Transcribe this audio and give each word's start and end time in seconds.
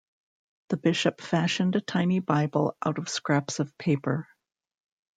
The 0.69 0.77
bishop 0.77 1.21
fashioned 1.21 1.75
a 1.75 1.79
tiny 1.79 2.21
Bible 2.21 2.75
out 2.83 2.97
of 2.97 3.07
scraps 3.07 3.59
of 3.59 3.77
paper. 3.77 4.27